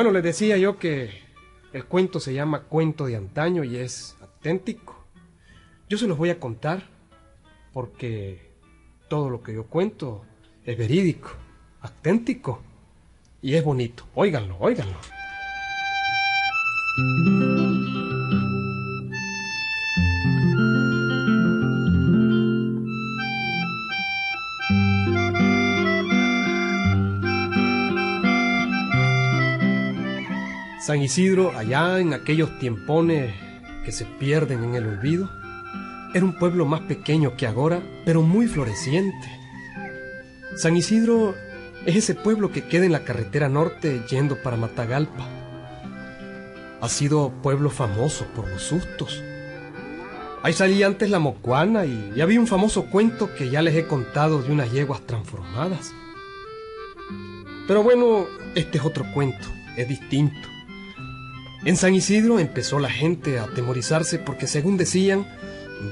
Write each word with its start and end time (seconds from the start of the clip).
Bueno, 0.00 0.12
les 0.14 0.22
decía 0.22 0.56
yo 0.56 0.78
que 0.78 1.10
el 1.74 1.84
cuento 1.84 2.20
se 2.20 2.32
llama 2.32 2.62
Cuento 2.62 3.04
de 3.04 3.16
Antaño 3.16 3.64
y 3.64 3.76
es 3.76 4.16
auténtico. 4.22 5.04
Yo 5.90 5.98
se 5.98 6.06
los 6.06 6.16
voy 6.16 6.30
a 6.30 6.40
contar 6.40 6.84
porque 7.74 8.50
todo 9.08 9.28
lo 9.28 9.42
que 9.42 9.52
yo 9.52 9.64
cuento 9.64 10.24
es 10.64 10.78
verídico, 10.78 11.32
auténtico 11.82 12.62
y 13.42 13.56
es 13.56 13.62
bonito. 13.62 14.06
Óiganlo, 14.14 14.56
óiganlo. 14.58 14.96
San 30.90 31.02
Isidro, 31.02 31.56
allá 31.56 32.00
en 32.00 32.14
aquellos 32.14 32.58
tiempones 32.58 33.32
que 33.84 33.92
se 33.92 34.04
pierden 34.04 34.64
en 34.64 34.74
el 34.74 34.88
olvido, 34.88 35.30
era 36.14 36.24
un 36.24 36.36
pueblo 36.36 36.66
más 36.66 36.80
pequeño 36.80 37.36
que 37.36 37.46
ahora, 37.46 37.80
pero 38.04 38.22
muy 38.22 38.48
floreciente. 38.48 39.30
San 40.56 40.76
Isidro 40.76 41.36
es 41.86 41.94
ese 41.94 42.16
pueblo 42.16 42.50
que 42.50 42.64
queda 42.64 42.86
en 42.86 42.90
la 42.90 43.04
carretera 43.04 43.48
norte 43.48 44.02
yendo 44.10 44.42
para 44.42 44.56
Matagalpa. 44.56 45.28
Ha 46.80 46.88
sido 46.88 47.30
pueblo 47.40 47.70
famoso 47.70 48.24
por 48.34 48.48
los 48.48 48.60
sustos. 48.60 49.22
Ahí 50.42 50.52
salía 50.52 50.88
antes 50.88 51.08
la 51.08 51.20
mocuana 51.20 51.86
y, 51.86 52.14
y 52.16 52.20
había 52.20 52.40
un 52.40 52.48
famoso 52.48 52.86
cuento 52.86 53.32
que 53.32 53.48
ya 53.48 53.62
les 53.62 53.76
he 53.76 53.86
contado 53.86 54.42
de 54.42 54.50
unas 54.50 54.72
yeguas 54.72 55.06
transformadas. 55.06 55.92
Pero 57.68 57.84
bueno, 57.84 58.26
este 58.56 58.78
es 58.78 58.84
otro 58.84 59.04
cuento, 59.14 59.46
es 59.76 59.86
distinto. 59.86 60.48
En 61.62 61.76
San 61.76 61.94
Isidro 61.94 62.38
empezó 62.38 62.78
la 62.78 62.88
gente 62.88 63.38
a 63.38 63.44
atemorizarse 63.44 64.18
porque 64.18 64.46
según 64.46 64.78
decían, 64.78 65.26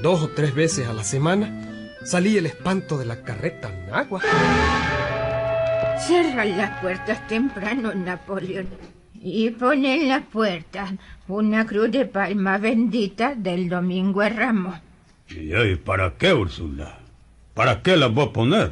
dos 0.01 0.23
o 0.23 0.29
tres 0.29 0.55
veces 0.55 0.87
a 0.87 0.93
la 0.93 1.03
semana 1.03 1.89
salía 2.03 2.39
el 2.39 2.47
espanto 2.47 2.97
de 2.97 3.05
la 3.05 3.21
carreta 3.21 3.71
Nagua. 3.91 4.21
Cierran 5.99 6.57
las 6.57 6.79
puertas 6.81 7.27
temprano, 7.27 7.93
Napoleón. 7.93 8.67
Y 9.21 9.51
ponen 9.51 10.07
las 10.07 10.23
puertas 10.23 10.93
una 11.27 11.67
cruz 11.67 11.91
de 11.91 12.05
palma 12.05 12.57
bendita 12.57 13.35
del 13.35 13.69
domingo 13.69 14.21
de 14.21 14.29
Ramos. 14.29 14.75
¿Y 15.29 15.53
ay, 15.53 15.75
para 15.75 16.15
qué, 16.17 16.33
Úrsula? 16.33 16.97
¿Para 17.53 17.83
qué 17.83 17.95
las 17.95 18.11
voy 18.11 18.25
a 18.25 18.33
poner? 18.33 18.71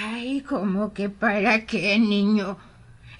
Ay, 0.00 0.42
¿cómo 0.42 0.92
que 0.92 1.08
para 1.08 1.66
qué, 1.66 1.98
niño? 1.98 2.56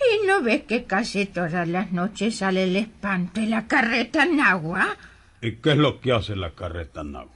¿Y 0.01 0.27
no 0.27 0.43
ves 0.43 0.63
que 0.65 0.85
casi 0.85 1.27
todas 1.27 1.67
las 1.69 1.93
noches 1.93 2.37
sale 2.37 2.65
el 2.65 2.77
espanto 2.77 3.41
y 3.41 3.47
la 3.47 3.67
carreta 3.67 4.23
en 4.25 4.41
agua? 4.41 4.97
¿Y 5.43 5.53
qué 5.57 5.73
es 5.73 5.77
lo 5.77 6.01
que 6.01 6.13
hace 6.13 6.37
la 6.37 6.51
carreta 6.53 7.01
en 7.03 7.17
agua? 7.17 7.33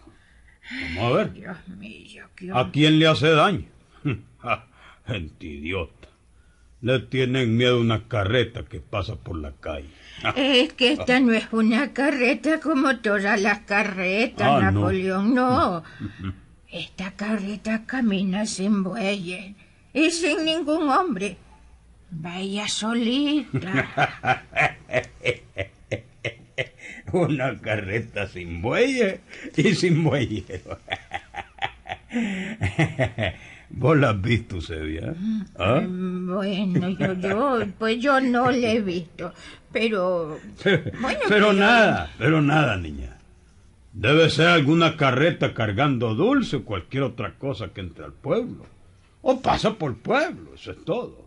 Vamos 0.97 1.13
a 1.13 1.17
ver. 1.17 1.33
Dios 1.33 1.57
mío, 1.79 2.25
qué 2.37 2.51
¿A 2.55 2.71
quién 2.71 2.99
le 2.99 3.07
hace 3.09 3.31
daño? 3.31 3.67
Gente 5.07 5.47
idiota. 5.47 6.09
Le 6.81 6.99
tienen 7.01 7.57
miedo 7.57 7.77
a 7.77 7.81
una 7.81 8.09
carreta 8.09 8.65
que 8.65 8.81
pasa 8.81 9.15
por 9.17 9.37
la 9.39 9.53
calle. 9.53 9.89
Es 10.37 10.73
que 10.73 10.93
esta 10.93 11.21
no 11.21 11.33
es 11.33 11.47
una 11.53 11.93
carreta 11.93 12.59
como 12.61 12.99
todas 12.99 13.41
las 13.41 13.61
carretas, 13.61 14.49
Ah, 14.49 14.71
no. 14.71 14.81
Napoleón, 14.81 15.35
no. 15.35 15.83
Esta 16.73 17.13
carreta 17.13 17.85
camina 17.87 18.47
sin 18.47 18.83
bueyes 18.83 19.55
y 19.93 20.11
sin 20.11 20.45
ningún 20.45 20.89
hombre. 20.89 21.37
Vaya 22.13 22.69
solita. 22.69 23.89
Una 27.13 27.59
carreta 27.59 28.27
sin 28.29 28.63
bueyes 28.63 29.21
y 29.57 29.75
sin 29.75 30.05
bueyero. 30.05 30.79
¿Vos 33.71 33.97
la 33.97 34.11
has 34.11 34.21
visto, 34.21 34.61
Sevilla? 34.61 35.15
¿Ah? 35.59 35.81
Bueno, 35.85 36.91
yo, 36.91 37.15
yo, 37.15 37.61
pues 37.79 37.99
yo 37.99 38.21
no 38.21 38.51
le 38.51 38.73
he 38.73 38.81
visto, 38.81 39.33
pero... 39.73 40.39
Bueno, 41.01 41.21
pero 41.29 41.53
nada, 41.55 42.11
pero 42.19 42.43
nada, 42.43 42.77
niña. 42.77 43.17
Debe 43.95 44.29
ser 44.31 44.49
alguna 44.49 44.97
carreta 44.97 45.55
cargando 45.55 46.15
dulce 46.15 46.57
o 46.57 46.65
cualquier 46.65 47.05
otra 47.05 47.35
cosa 47.35 47.69
que 47.69 47.81
entre 47.81 48.05
al 48.05 48.13
pueblo. 48.13 48.67
O 49.23 49.41
pasa 49.41 49.75
por 49.75 49.97
pueblo, 49.97 50.55
eso 50.55 50.73
es 50.73 50.85
todo. 50.85 51.22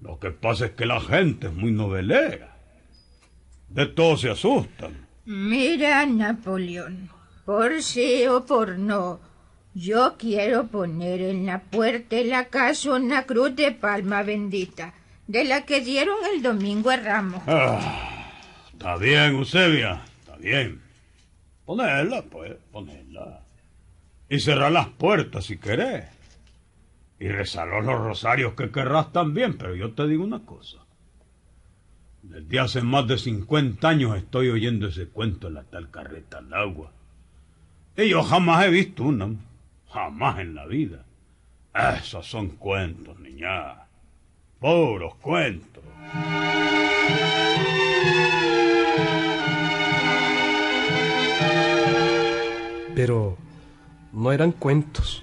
Lo 0.00 0.18
que 0.18 0.30
pasa 0.30 0.66
es 0.66 0.72
que 0.72 0.86
la 0.86 1.00
gente 1.00 1.48
es 1.48 1.52
muy 1.52 1.72
novelera. 1.72 2.56
De 3.68 3.86
todo 3.86 4.16
se 4.16 4.30
asustan. 4.30 5.06
Mira, 5.24 6.04
Napoleón, 6.06 7.10
por 7.44 7.82
sí 7.82 8.26
o 8.26 8.44
por 8.44 8.78
no, 8.78 9.20
yo 9.74 10.16
quiero 10.18 10.66
poner 10.66 11.20
en 11.20 11.46
la 11.46 11.60
puerta 11.60 12.16
de 12.16 12.24
la 12.24 12.46
casa 12.46 12.94
una 12.94 13.24
cruz 13.24 13.54
de 13.54 13.70
palma 13.70 14.22
bendita, 14.22 14.94
de 15.28 15.44
la 15.44 15.64
que 15.64 15.80
dieron 15.80 16.16
el 16.34 16.42
domingo 16.42 16.90
a 16.90 16.96
Ramos. 16.96 17.42
Ah, 17.46 18.32
está 18.72 18.96
bien, 18.96 19.36
Eusebia, 19.36 20.02
está 20.20 20.36
bien. 20.36 20.82
Ponela, 21.64 22.22
pues, 22.22 22.56
ponela. 22.72 23.44
Y 24.28 24.40
cerrar 24.40 24.72
las 24.72 24.88
puertas 24.88 25.44
si 25.44 25.58
querés. 25.58 26.06
Y 27.20 27.28
rezar 27.28 27.68
los 27.68 27.84
rosarios 27.84 28.54
que 28.54 28.70
querrás 28.70 29.12
también, 29.12 29.58
pero 29.58 29.74
yo 29.76 29.92
te 29.92 30.08
digo 30.08 30.24
una 30.24 30.46
cosa. 30.46 30.78
Desde 32.22 32.58
hace 32.58 32.80
más 32.80 33.06
de 33.06 33.18
50 33.18 33.86
años 33.86 34.16
estoy 34.16 34.48
oyendo 34.48 34.88
ese 34.88 35.06
cuento 35.06 35.48
de 35.48 35.54
la 35.54 35.64
tal 35.64 35.90
carreta 35.90 36.38
al 36.38 36.52
agua. 36.54 36.92
Y 37.94 38.08
yo 38.08 38.22
jamás 38.22 38.64
he 38.64 38.70
visto 38.70 39.04
una. 39.04 39.28
Jamás 39.90 40.38
en 40.38 40.54
la 40.54 40.66
vida. 40.66 41.04
Esos 41.74 42.26
son 42.26 42.48
cuentos, 42.50 43.18
niña. 43.20 43.86
Puros 44.58 45.14
cuentos. 45.16 45.84
Pero 52.94 53.36
no 54.12 54.32
eran 54.32 54.52
cuentos. 54.52 55.22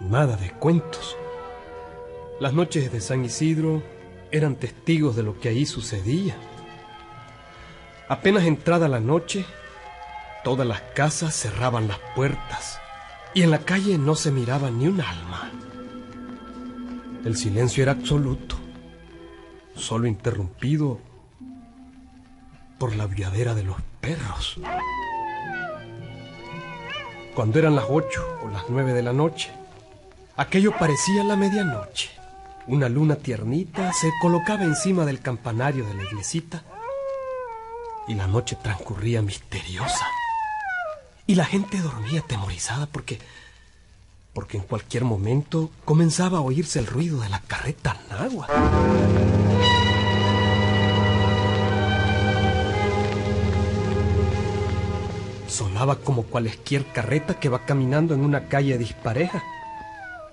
Nada 0.00 0.36
de 0.36 0.50
cuentos. 0.50 1.16
Las 2.38 2.52
noches 2.52 2.92
de 2.92 3.00
San 3.00 3.24
Isidro 3.24 3.82
eran 4.30 4.56
testigos 4.56 5.16
de 5.16 5.22
lo 5.22 5.40
que 5.40 5.48
ahí 5.48 5.64
sucedía. 5.64 6.36
Apenas 8.08 8.44
entrada 8.44 8.88
la 8.88 9.00
noche, 9.00 9.46
todas 10.44 10.66
las 10.66 10.82
casas 10.94 11.34
cerraban 11.34 11.88
las 11.88 11.98
puertas 12.14 12.78
y 13.32 13.42
en 13.42 13.50
la 13.50 13.60
calle 13.60 13.96
no 13.96 14.14
se 14.14 14.30
miraba 14.30 14.70
ni 14.70 14.86
un 14.86 15.00
alma. 15.00 15.50
El 17.24 17.36
silencio 17.36 17.82
era 17.82 17.92
absoluto, 17.92 18.56
solo 19.74 20.06
interrumpido 20.06 21.00
por 22.78 22.94
la 22.94 23.04
aulladera 23.04 23.54
de 23.54 23.64
los 23.64 23.76
perros. 24.00 24.60
Cuando 27.34 27.58
eran 27.58 27.74
las 27.74 27.86
ocho 27.88 28.24
o 28.44 28.50
las 28.50 28.64
nueve 28.68 28.92
de 28.92 29.02
la 29.02 29.12
noche, 29.12 29.50
aquello 30.36 30.76
parecía 30.78 31.24
la 31.24 31.36
medianoche. 31.36 32.10
Una 32.66 32.88
luna 32.88 33.16
tiernita 33.16 33.92
se 33.92 34.10
colocaba 34.20 34.64
encima 34.64 35.04
del 35.04 35.20
campanario 35.20 35.86
de 35.86 35.94
la 35.94 36.02
iglesita 36.02 36.62
y 38.08 38.14
la 38.14 38.26
noche 38.26 38.56
transcurría 38.60 39.22
misteriosa. 39.22 40.06
Y 41.26 41.34
la 41.34 41.44
gente 41.44 41.78
dormía 41.78 42.20
atemorizada 42.20 42.86
porque 42.86 43.18
porque 44.32 44.58
en 44.58 44.64
cualquier 44.64 45.02
momento 45.02 45.70
comenzaba 45.86 46.36
a 46.36 46.42
oírse 46.42 46.78
el 46.78 46.86
ruido 46.86 47.22
de 47.22 47.30
la 47.30 47.40
carreta 47.40 47.96
nagua. 48.10 48.46
Sonaba 55.48 55.96
como 55.96 56.24
cualquier 56.24 56.84
carreta 56.92 57.40
que 57.40 57.48
va 57.48 57.64
caminando 57.64 58.12
en 58.12 58.20
una 58.20 58.46
calle 58.48 58.76
dispareja. 58.76 59.42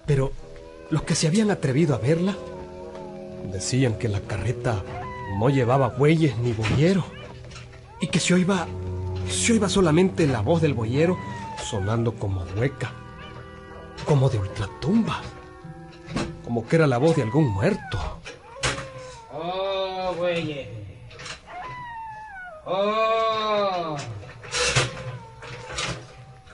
Pero 0.05 0.31
los 0.89 1.03
que 1.03 1.15
se 1.15 1.27
habían 1.27 1.51
atrevido 1.51 1.95
a 1.95 1.97
verla 1.97 2.35
decían 3.51 3.97
que 3.97 4.09
la 4.09 4.19
carreta 4.21 4.83
no 5.39 5.49
llevaba 5.49 5.89
bueyes 5.89 6.37
ni 6.37 6.53
boyero 6.53 7.03
y 8.01 8.07
que 8.07 8.19
se 8.19 8.33
oía, 8.33 8.67
se 9.29 9.53
oía 9.53 9.69
solamente 9.69 10.27
la 10.27 10.41
voz 10.41 10.61
del 10.61 10.73
boyero 10.73 11.17
sonando 11.63 12.13
como 12.13 12.43
hueca, 12.57 12.91
como 14.05 14.29
de 14.29 14.39
ultratumba, 14.39 15.21
como 16.43 16.67
que 16.67 16.75
era 16.75 16.87
la 16.87 16.97
voz 16.97 17.15
de 17.15 17.23
algún 17.23 17.47
muerto. 17.47 18.19
¡Oh, 19.31 20.13
güeyes! 20.17 20.67
¡Oh! 22.65 23.95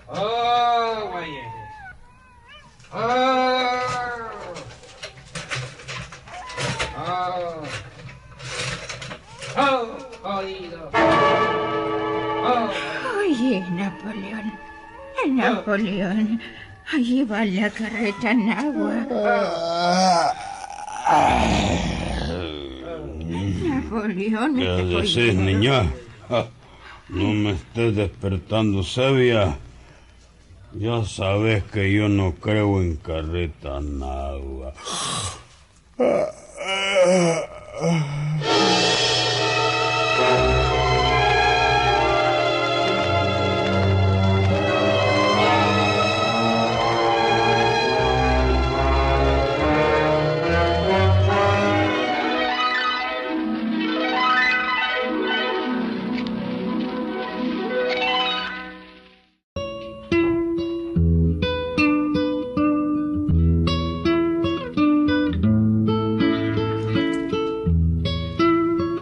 ¡Oh, 0.08 1.10
¡Ah! 2.92 4.30
¡Ah! 6.98 7.36
¡Ah! 9.56 9.84
Oye, 13.20 13.64
Napoleón, 13.72 14.54
Napoleón, 15.28 16.42
allí 16.92 17.24
va 17.26 17.46
la 17.46 17.70
carreta 17.70 18.32
en 18.32 18.52
agua. 18.52 18.96
Napoleón, 23.64 24.56
¿qué 24.56 24.82
este 24.82 24.98
haces, 24.98 25.36
niña? 25.36 25.84
No 27.10 27.34
me 27.34 27.52
estés 27.52 27.96
despertando, 27.96 28.84
sabia. 28.84 29.60
Ya 30.74 31.04
sabes 31.04 31.64
que 31.64 31.92
yo 31.92 32.08
no 32.10 32.36
creo 32.36 32.82
en 32.82 32.96
carreta 32.98 33.78
en 33.78 34.74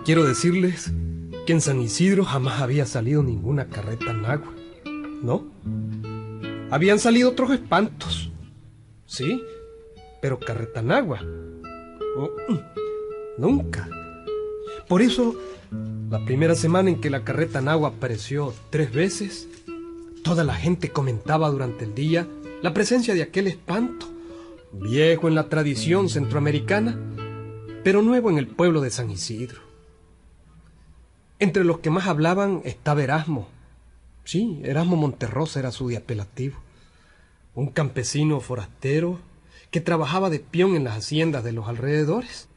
Quiero 0.07 0.23
decirles 0.23 0.89
que 1.45 1.51
en 1.51 1.59
San 1.59 1.81
Isidro 1.81 2.23
jamás 2.23 2.61
había 2.61 2.85
salido 2.85 3.23
ninguna 3.23 3.67
carreta 3.67 4.11
en 4.11 4.23
agua. 4.23 4.53
¿No? 5.21 5.51
Habían 6.71 6.97
salido 6.97 7.29
otros 7.29 7.51
espantos. 7.51 8.31
Sí, 9.05 9.43
pero 10.21 10.39
carreta 10.39 10.79
en 10.79 10.93
agua. 10.93 11.19
Nunca. 13.37 13.89
Por 14.87 15.01
eso, 15.01 15.35
la 16.09 16.23
primera 16.23 16.55
semana 16.55 16.89
en 16.89 17.01
que 17.01 17.09
la 17.09 17.25
carreta 17.25 17.59
en 17.59 17.67
agua 17.67 17.89
apareció 17.89 18.53
tres 18.69 18.93
veces, 18.93 19.49
toda 20.23 20.45
la 20.45 20.55
gente 20.55 20.89
comentaba 20.89 21.49
durante 21.49 21.83
el 21.83 21.93
día 21.93 22.25
la 22.61 22.73
presencia 22.73 23.13
de 23.13 23.23
aquel 23.23 23.47
espanto, 23.47 24.07
viejo 24.71 25.27
en 25.27 25.35
la 25.35 25.49
tradición 25.49 26.07
centroamericana, 26.07 26.97
pero 27.83 28.01
nuevo 28.01 28.29
en 28.29 28.37
el 28.37 28.47
pueblo 28.47 28.79
de 28.79 28.89
San 28.89 29.11
Isidro. 29.11 29.66
Entre 31.39 31.63
los 31.63 31.79
que 31.79 31.91
más 31.91 32.07
hablaban 32.07 32.61
estaba 32.65 33.03
Erasmo. 33.03 33.47
Sí, 34.23 34.59
Erasmo 34.63 34.95
Monterrosa 34.95 35.59
era 35.59 35.71
su 35.71 35.95
apelativo. 35.95 36.57
Un 37.53 37.67
campesino 37.67 38.39
forastero 38.39 39.19
que 39.69 39.79
trabajaba 39.79 40.29
de 40.29 40.39
peón 40.39 40.75
en 40.75 40.83
las 40.83 40.97
haciendas 40.97 41.43
de 41.43 41.51
los 41.51 41.67
alrededores. 41.67 42.49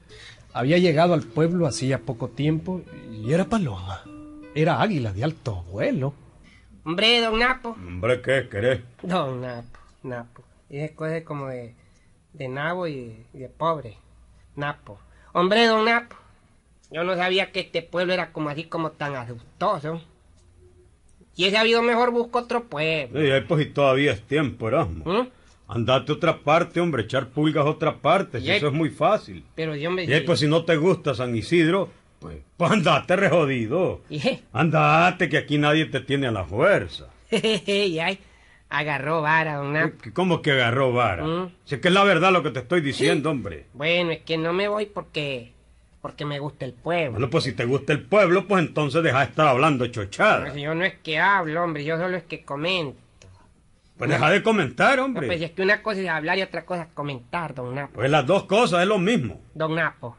Había 0.53 0.79
llegado 0.79 1.13
al 1.15 1.23
pueblo 1.23 1.67
hacía 1.67 2.01
poco 2.01 2.29
tiempo 2.29 2.81
y 3.13 3.33
era 3.33 3.45
paloma. 3.45 4.03
Era 4.55 4.81
águila 4.81 5.13
de 5.13 5.25
alto 5.25 5.63
vuelo. 5.71 6.15
Hombre, 6.85 7.21
don 7.21 7.39
Napo. 7.39 7.71
Hombre, 7.71 8.23
¿qué 8.23 8.49
querés? 8.49 8.81
Don 9.03 9.43
Napo, 9.43 9.79
Napo. 10.03 10.43
Y 10.71 10.79
es 10.79 10.93
cosa 10.93 11.23
como 11.23 11.49
de, 11.49 11.75
de 12.33 12.49
nabo 12.49 12.87
y 12.87 12.95
de, 12.95 13.27
y 13.35 13.39
de 13.39 13.49
pobre. 13.49 13.99
Napo. 14.57 14.99
Hombre, 15.35 15.67
don 15.67 15.85
Napo. 15.85 16.17
Yo 16.91 17.05
no 17.05 17.15
sabía 17.15 17.53
que 17.53 17.61
este 17.61 17.83
pueblo 17.83 18.13
era 18.13 18.33
como 18.33 18.49
así 18.49 18.65
como 18.65 18.93
tan 18.93 19.15
asustoso. 19.15 20.03
Y 21.37 21.45
he 21.45 21.51
sabido 21.51 21.83
mejor 21.83 22.11
busco 22.11 22.41
otro 22.41 22.65
pueblo. 22.65 23.21
Sí, 23.21 23.31
ahí 23.31 23.41
pues 23.43 23.67
y 23.67 23.71
todavía 23.71 24.13
es 24.13 24.23
tiempo, 24.23 24.69
Erasmo. 24.69 25.05
¿Mm? 25.05 25.29
Andate 25.69 26.11
a 26.11 26.15
otra 26.17 26.39
parte, 26.39 26.81
hombre, 26.81 27.05
echar 27.05 27.29
pulgas 27.29 27.65
a 27.65 27.71
otra 27.71 27.97
parte, 27.97 28.41
si 28.41 28.51
eso 28.51 28.67
es 28.67 28.73
muy 28.73 28.91
fácil. 28.91 29.45
Pero 29.55 29.77
yo 29.77 29.91
me... 29.93 30.05
Y 30.05 30.13
ahí, 30.13 30.23
pues 30.23 30.41
si 30.41 30.49
no 30.49 30.65
te 30.65 30.77
gusta 30.77 31.15
San 31.15 31.37
Isidro, 31.37 31.89
pues, 32.19 32.39
pues 32.57 32.71
andate 32.73 33.15
rejodido. 33.15 34.01
Y, 34.11 34.21
Andate, 34.53 35.29
que 35.29 35.39
aquí 35.39 35.59
nadie 35.59 35.87
te 35.87 36.01
tiene 36.01 36.27
a 36.27 36.33
la 36.33 36.45
fuerza. 36.45 37.07
y 37.31 37.99
ahí 38.01 38.19
agarró 38.69 39.23
vara, 39.23 39.57
don. 39.57 39.95
¿Cómo 40.13 40.43
que 40.43 40.51
agarró 40.51 40.93
vara? 40.93 41.25
Mm. 41.25 41.53
Si 41.65 41.77
es 41.77 41.81
que 41.81 41.89
es 41.89 41.95
la 41.95 42.05
verdad 42.05 42.33
lo 42.33 42.43
que 42.43 42.51
te 42.51 42.61
estoy 42.61 42.81
diciendo, 42.81 43.31
hombre. 43.31 43.67
Bueno, 43.73 44.11
es 44.11 44.23
que 44.23 44.37
no 44.37 44.53
me 44.53 44.67
voy 44.69 44.87
porque... 44.87 45.53
Porque 46.03 46.25
me 46.25 46.39
gusta 46.39 46.65
el 46.65 46.73
pueblo. 46.73 47.13
Bueno, 47.13 47.29
pues 47.31 47.45
si 47.45 47.53
te 47.53 47.65
gusta 47.67 47.93
el 47.93 48.03
pueblo, 48.03 48.47
pues 48.49 48.65
entonces 48.67 49.03
deja 49.03 49.19
de 49.19 49.25
estar 49.27 49.47
hablando 49.49 49.87
chochada. 49.89 50.47
No, 50.49 50.55
si 50.55 50.63
yo 50.63 50.75
no 50.75 50.85
es 50.85 50.95
que 51.01 51.19
hablo, 51.19 51.63
hombre, 51.63 51.85
yo 51.85 51.99
solo 51.99 52.17
es 52.17 52.23
que 52.25 52.43
comento. 52.43 52.99
Pues 53.99 54.09
deja 54.09 54.31
de 54.31 54.43
comentar, 54.43 54.97
No, 54.97 55.05
hombre. 55.05 55.27
pues 55.27 55.43
es 55.43 55.51
que 55.51 55.61
una 55.61 55.83
cosa 55.83 56.01
es 56.01 56.09
hablar 56.09 56.39
y 56.39 56.43
otra 56.43 56.65
cosa 56.65 56.85
es 56.85 56.89
comentar, 56.95 57.55
don 57.55 57.75
Napo. 57.75 57.93
Pues 57.97 58.11
las 58.11 58.25
dos 58.27 58.45
cosas 58.45 58.81
es 58.81 58.89
lo 58.89 58.99
mismo. 58.99 59.43
Don 59.55 59.75
Napo. 59.75 60.17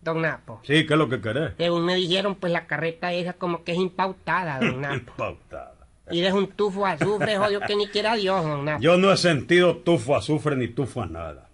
Don 0.00 0.20
Napo. 0.22 0.60
Sí, 0.62 0.86
¿qué 0.86 0.92
es 0.94 0.98
lo 0.98 1.08
que 1.08 1.20
querés? 1.20 1.52
Según 1.56 1.84
me 1.84 1.96
dijeron, 1.96 2.36
pues 2.36 2.52
la 2.52 2.66
carreta 2.68 3.12
esa 3.12 3.32
como 3.32 3.64
que 3.64 3.72
es 3.72 3.78
impautada, 3.78 4.60
don 4.60 4.80
Napo. 4.82 5.12
Pautada. 5.16 5.74
Y 6.12 6.22
es 6.24 6.32
un 6.32 6.46
tufo 6.48 6.86
azufre, 6.86 7.36
jodido, 7.38 7.60
que 7.62 7.74
ni 7.74 7.88
quiera 7.88 8.14
Dios, 8.14 8.44
don 8.44 8.64
Napo. 8.66 8.80
Yo 8.80 8.96
no 8.96 9.12
he 9.12 9.16
sentido 9.16 9.78
tufo 9.78 10.14
azufre 10.14 10.54
ni 10.56 10.68
tufo 10.68 11.02
a 11.02 11.06
nada. 11.06 11.48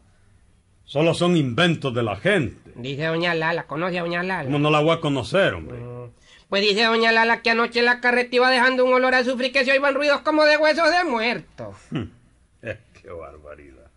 Solo 0.88 1.12
son 1.12 1.36
inventos 1.36 1.92
de 1.92 2.02
la 2.02 2.16
gente. 2.16 2.72
Dice 2.74 3.04
doña 3.04 3.34
Lala, 3.34 3.66
¿conoce 3.66 3.98
a 3.98 4.02
doña 4.02 4.22
Lala? 4.22 4.44
¿Cómo 4.44 4.58
no 4.58 4.70
la 4.70 4.80
voy 4.80 4.96
a 4.96 5.00
conocer, 5.00 5.52
hombre? 5.52 5.76
Mm. 5.76 6.10
Pues 6.48 6.62
dice 6.62 6.84
doña 6.84 7.12
Lala 7.12 7.42
que 7.42 7.50
anoche 7.50 7.82
la 7.82 8.00
carreta 8.00 8.34
iba 8.34 8.50
dejando 8.50 8.86
un 8.86 8.94
olor 8.94 9.14
a 9.14 9.18
azufre 9.18 9.48
y 9.48 9.52
que 9.52 9.66
se 9.66 9.72
oían 9.72 9.94
ruidos 9.94 10.22
como 10.22 10.46
de 10.46 10.56
huesos 10.56 10.90
de 10.90 11.04
muertos. 11.04 11.76
Eh, 12.60 12.76
qué 13.00 13.08
barbaridad. 13.08 13.88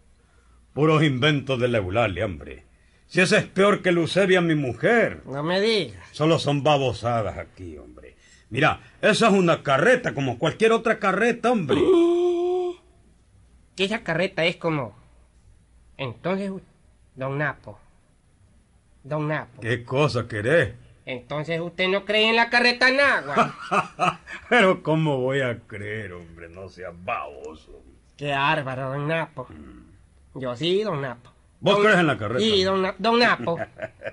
Puros 0.74 1.01
inventos 1.01 1.60
de 1.60 1.67
la 1.67 1.79
Eulalia, 1.79 2.25
hombre. 2.25 2.63
Si 3.07 3.19
esa 3.19 3.39
es 3.39 3.45
peor 3.45 3.81
que 3.81 3.91
Lucebia, 3.91 4.39
mi 4.39 4.53
mujer. 4.53 5.24
No 5.25 5.41
me 5.41 5.60
digas. 5.60 6.07
Solo 6.12 6.38
son 6.38 6.62
babosadas 6.62 7.39
aquí, 7.39 7.75
hombre. 7.79 8.15
Mira, 8.51 8.81
esa 9.01 9.29
es 9.29 9.33
una 9.33 9.63
carreta 9.63 10.13
como 10.13 10.38
cualquier 10.38 10.74
otra 10.74 11.00
carreta, 11.00 11.51
hombre. 11.51 11.81
Esa 13.77 14.03
carreta 14.03 14.45
es 14.45 14.57
como... 14.57 14.95
Entonces, 15.98 16.51
don 17.15 17.37
Napo. 17.37 17.79
Don 19.03 19.27
Napo. 19.27 19.61
¿Qué 19.61 19.83
cosa 19.83 20.27
querés? 20.27 20.73
Entonces 21.05 21.59
usted 21.59 21.87
no 21.87 22.05
cree 22.05 22.29
en 22.29 22.35
la 22.35 22.49
carreta 22.49 22.89
en 22.89 22.99
agua. 22.99 23.55
Pero 24.49 24.83
¿cómo 24.83 25.17
voy 25.17 25.41
a 25.41 25.59
creer, 25.67 26.13
hombre? 26.13 26.47
No 26.49 26.69
seas 26.69 26.93
baboso. 27.03 27.81
Qué 28.17 28.31
bárbaro, 28.31 28.89
don 28.91 29.07
Napo. 29.07 29.47
Yo 30.35 30.55
sí, 30.55 30.83
don 30.83 31.01
Napo. 31.01 31.31
¿Vos 31.59 31.75
Don- 31.75 31.83
crees 31.83 31.99
en 31.99 32.07
la 32.07 32.17
carreta? 32.17 32.39
Sí, 32.39 32.63
don, 32.63 32.81
Na- 32.81 32.95
don 32.97 33.19
Napo. 33.19 33.57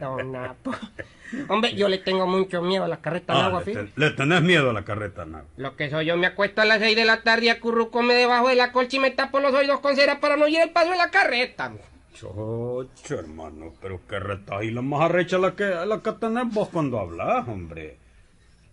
Don 0.00 0.32
Napo. 0.32 0.70
Hombre, 1.48 1.74
yo 1.74 1.88
le 1.88 1.98
tengo 1.98 2.26
mucho 2.26 2.62
miedo 2.62 2.84
a 2.84 2.88
la 2.88 3.02
carreta 3.02 3.34
en 3.34 3.38
Ah, 3.38 3.46
agua, 3.46 3.62
le, 3.66 3.72
ten- 3.74 3.92
le 3.96 4.10
tenés 4.10 4.40
miedo 4.42 4.70
a 4.70 4.72
la 4.72 4.84
carreta, 4.84 5.26
no. 5.26 5.42
Lo 5.58 5.76
que 5.76 5.90
soy 5.90 6.06
yo, 6.06 6.16
me 6.16 6.26
acuesto 6.26 6.62
a 6.62 6.64
las 6.64 6.78
seis 6.78 6.96
de 6.96 7.04
la 7.04 7.22
tarde 7.22 7.46
y 7.46 7.48
acurrucome 7.50 8.14
debajo 8.14 8.48
de 8.48 8.54
la 8.54 8.72
colcha 8.72 8.96
y 8.96 9.00
me 9.00 9.10
tapo 9.10 9.38
los 9.40 9.52
oídos 9.54 9.80
con 9.80 9.94
cera 9.94 10.20
para 10.20 10.36
no 10.38 10.46
oír 10.46 10.58
el 10.60 10.70
paso 10.70 10.90
de 10.90 10.96
la 10.96 11.10
carreta. 11.10 11.72
Chocho, 12.18 13.14
hermano, 13.14 13.74
pero 13.80 14.00
qué 14.08 14.18
retaíla 14.18 14.82
más 14.82 15.02
arrecha 15.02 15.38
la 15.38 15.54
que, 15.54 15.64
la 15.64 16.02
que 16.02 16.12
tenés 16.12 16.52
vos 16.52 16.68
cuando 16.68 16.98
hablas, 16.98 17.46
hombre. 17.46 17.96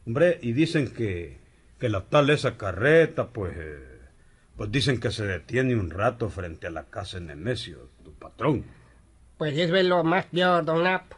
Hombre, 0.08 0.40
y 0.42 0.54
dicen 0.54 0.92
que, 0.92 1.38
que 1.80 1.90
la 1.90 2.02
tal 2.02 2.32
esa 2.32 2.58
carreta, 2.58 3.28
pues, 3.28 3.54
eh, 3.56 4.00
pues 4.56 4.72
dicen 4.72 5.00
que 5.00 5.12
se 5.12 5.28
detiene 5.28 5.76
un 5.76 5.92
rato 5.92 6.30
frente 6.30 6.66
a 6.66 6.72
la 6.72 6.86
casa 6.86 7.20
de 7.20 7.26
Nemesio, 7.26 7.90
tu 8.04 8.14
patrón. 8.14 8.66
Pues 9.38 9.56
eso 9.56 9.76
es 9.76 9.86
lo 9.86 10.04
más 10.04 10.26
peor, 10.26 10.66
don 10.66 10.84
Napo. 10.84 11.16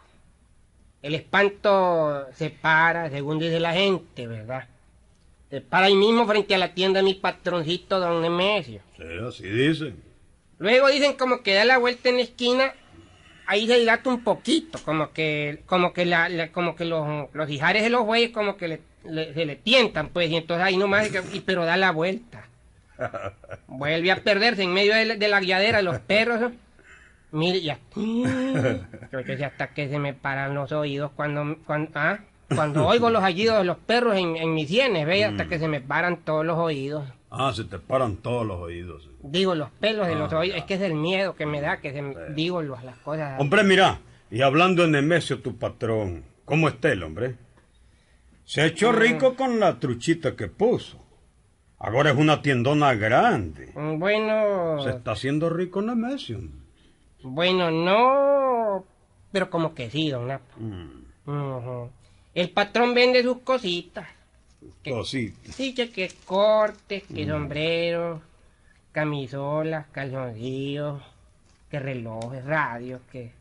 El 1.02 1.16
espanto 1.16 2.28
se 2.34 2.50
para, 2.50 3.10
según 3.10 3.40
dice 3.40 3.62
la 3.62 3.74
gente, 3.74 4.28
¿verdad? 4.28 4.68
Se 5.50 5.62
para 5.62 5.86
ahí 5.86 5.96
mismo 5.96 6.28
frente 6.28 6.56
a 6.56 6.58
la 6.58 6.74
tienda 6.74 7.00
de 7.00 7.06
mi 7.06 7.14
patroncito, 7.14 8.02
don 8.02 8.22
Nemesio. 8.22 8.82
Sí, 8.98 9.04
así 9.26 9.48
dicen. 9.48 10.07
Luego 10.60 10.88
dicen 10.88 11.14
como 11.14 11.42
que 11.44 11.54
da 11.54 11.66
la 11.66 11.78
vuelta 11.78 12.10
en 12.10 12.16
la 12.18 12.24
esquina, 12.24 12.74
ahí 13.46 13.68
se 13.68 13.78
dilata 13.78 14.10
un 14.10 14.24
poquito, 14.24 14.80
como 14.84 15.12
que, 15.14 15.62
como 15.66 15.94
que 15.94 16.06
la, 16.06 16.30
la- 16.30 16.52
como 16.52 16.76
que 16.76 16.86
los, 16.86 17.28
los 17.34 17.50
ijares 17.50 17.84
de 17.84 17.90
los 17.90 18.06
bueyes 18.06 18.32
como 18.32 18.58
que 18.58 18.68
le, 18.68 18.82
le- 19.06 19.34
se 19.34 19.46
le 19.46 19.56
tientan, 19.56 20.10
pues, 20.10 20.30
y 20.30 20.36
entonces 20.36 20.66
ahí 20.66 20.78
nomás, 20.78 21.10
y- 21.34 21.40
pero 21.42 21.64
da 21.66 21.78
la 21.78 21.92
vuelta. 21.92 22.46
Vuelve 23.68 24.12
a 24.12 24.16
perderse 24.24 24.64
en 24.64 24.74
medio 24.74 24.96
de 24.96 25.06
la, 25.06 25.16
de 25.16 25.28
la 25.28 25.40
guiadera 25.40 25.78
de 25.78 25.84
los 25.84 26.00
perros. 26.00 26.40
¿no? 26.42 26.52
Mire, 27.32 27.62
ya. 27.62 27.78
Yo 27.96 29.24
que 29.24 29.46
hasta 29.46 29.68
que 29.74 29.88
se 29.90 30.00
me 30.00 30.14
paran 30.14 30.56
los 30.56 30.72
oídos 30.72 31.12
cuando, 31.16 31.58
cuando, 31.66 31.92
ah, 31.96 32.20
cuando 32.54 32.88
oigo 32.88 33.10
los 33.12 33.24
aullidos 33.24 33.60
de 33.60 33.66
los 33.66 33.78
perros 33.78 34.16
en, 34.18 34.36
en 34.38 34.54
mis 34.54 34.68
sienes, 34.68 35.06
¿ve? 35.06 35.26
Hasta 35.26 35.48
que 35.48 35.60
se 35.60 35.68
me 35.68 35.80
paran 35.82 36.18
todos 36.26 36.44
los 36.46 36.58
oídos. 36.58 37.04
Ah, 37.30 37.52
se 37.54 37.66
te 37.66 37.78
paran 37.80 38.18
todos 38.18 38.46
los 38.46 38.58
oídos. 38.58 39.04
sí. 39.04 39.10
Digo, 39.24 39.54
los 39.56 39.70
pelos 39.72 40.08
de 40.08 40.16
los 40.16 40.32
Ah, 40.32 40.40
oídos. 40.40 40.58
Es 40.58 40.64
que 40.64 40.76
es 40.76 40.82
el 40.82 40.94
miedo 40.94 41.36
que 41.36 41.46
me 41.46 41.60
da, 41.62 41.82
que 41.82 41.92
se 41.92 42.02
me, 42.02 42.16
digo 42.34 42.62
los- 42.62 42.84
las 42.84 42.98
cosas. 43.00 43.40
Hombre, 43.40 43.64
mira, 43.64 44.00
y 44.32 44.42
hablando 44.42 44.84
de 44.84 44.90
Nemesio, 44.90 45.40
tu 45.42 45.58
patrón, 45.58 46.24
¿cómo 46.46 46.68
está 46.70 46.92
el 46.92 47.04
hombre? 47.04 47.36
Se 48.46 48.62
ha 48.62 48.66
hecho 48.66 48.94
rico 48.94 49.36
con 49.36 49.60
la 49.60 49.78
truchita 49.80 50.36
que 50.38 50.48
puso. 50.48 51.04
Ahora 51.80 52.12
es 52.12 52.18
una 52.18 52.42
tiendona 52.42 52.94
grande. 52.96 53.72
Mm, 53.76 54.00
Bueno, 54.00 54.82
Se 54.84 54.92
está 54.92 55.12
haciendo 55.12 55.50
rico 55.50 55.82
Nemesio. 55.82 56.40
bueno, 57.24 57.70
no, 57.72 58.86
pero 59.34 59.50
como 59.50 59.76
que 59.76 59.90
sí, 59.90 60.10
don 60.10 60.28
Napo. 60.28 60.46
Mm. 60.58 61.88
El 62.34 62.50
patrón 62.52 62.94
vende 62.94 63.22
sus 63.22 63.40
cositas. 63.40 64.08
¿Qué? 64.84 64.92
Cosita. 64.92 65.52
Sí, 65.52 65.74
que, 65.74 65.90
que 65.92 66.10
cortes, 66.26 67.04
que 67.14 67.26
sombreros, 67.28 68.22
camisolas, 68.92 69.86
calzoncillos, 69.92 71.02
que 71.70 71.80
relojes, 71.80 72.46
radios, 72.46 73.02
que 73.12 73.32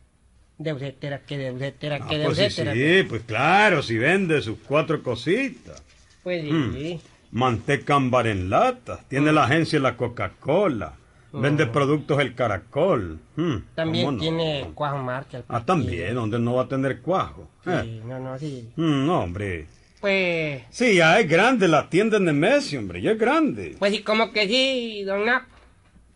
deutetera, 0.57 1.19
que 1.19 1.37
deutetera, 1.37 1.99
Ah, 2.01 2.07
que 2.07 2.17
pues 2.23 2.37
sí, 2.37 2.41
deutetera. 2.43 2.73
sí, 2.73 3.03
pues 3.07 3.21
claro, 3.23 3.81
si 3.83 3.97
vende 3.97 4.41
sus 4.41 4.57
cuatro 4.67 5.01
cositas. 5.03 5.81
Pues 6.23 6.41
sí, 6.43 6.51
Mm. 6.51 6.73
sí. 6.73 7.01
Manteca 7.31 7.95
ámbar 7.95 8.27
en 8.27 8.49
lata. 8.49 9.03
Tiene 9.07 9.31
la 9.31 9.43
agencia 9.45 9.79
la 9.79 9.97
Coca-Cola. 9.97 10.93
Vende 11.33 11.67
productos 11.67 12.19
el 12.19 12.33
Caracol. 12.33 13.19
Mm, 13.35 13.55
También 13.75 14.17
tiene 14.17 14.71
cuajo 14.73 14.97
marcha. 14.97 15.43
Ah, 15.49 15.63
también, 15.63 16.15
donde 16.15 16.39
no 16.39 16.55
va 16.55 16.63
a 16.63 16.67
tener 16.67 17.01
cuajo. 17.01 17.47
Eh. 17.65 17.81
Sí, 17.83 18.01
no, 18.05 18.17
no, 18.19 18.39
sí. 18.39 18.69
Mm, 18.77 19.05
no, 19.05 19.19
hombre. 19.23 19.67
Pues, 20.01 20.63
Sí, 20.69 20.95
ya 20.95 21.19
es 21.19 21.27
grande 21.27 21.67
la 21.67 21.89
tienda 21.89 22.17
en 22.17 22.25
Nemesio, 22.25 22.79
hombre, 22.79 23.01
ya 23.01 23.11
es 23.11 23.17
grande. 23.19 23.75
pues 23.79 23.91
sí, 23.93 24.03
como 24.03 24.31
que 24.31 24.47
sí, 24.47 25.03
don 25.03 25.25
Napo. 25.25 25.47